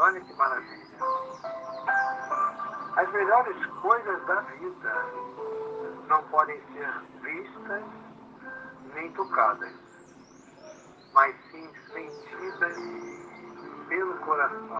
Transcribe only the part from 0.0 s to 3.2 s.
Olha que maravilha. As